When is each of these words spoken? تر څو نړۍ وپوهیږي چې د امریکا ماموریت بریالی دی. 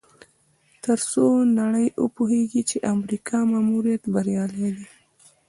تر 0.83 0.99
څو 1.11 1.25
نړۍ 1.59 1.87
وپوهیږي 2.03 2.61
چې 2.69 2.77
د 2.79 2.83
امریکا 2.95 3.37
ماموریت 3.51 4.03
بریالی 4.13 4.69
دی. 4.77 4.87